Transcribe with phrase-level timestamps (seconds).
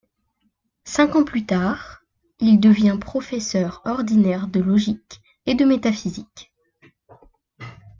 [0.83, 2.01] Cinq ans plus tard,
[2.39, 6.51] il devient professeur ordinaire de logique et de métaphysique.